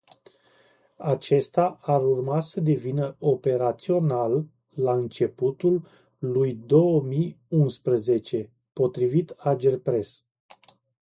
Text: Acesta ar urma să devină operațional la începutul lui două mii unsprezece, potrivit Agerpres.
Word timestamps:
Acesta 0.97 1.77
ar 1.81 2.03
urma 2.05 2.39
să 2.39 2.61
devină 2.61 3.15
operațional 3.19 4.45
la 4.73 4.93
începutul 4.93 5.85
lui 6.19 6.53
două 6.65 7.01
mii 7.01 7.37
unsprezece, 7.47 8.49
potrivit 8.73 9.29
Agerpres. 9.37 10.25